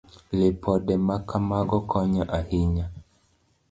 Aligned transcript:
Lipode 0.39 0.93
ma 1.07 1.17
kamago 1.27 1.77
konyo 1.89 2.23
ahinya. 2.37 2.85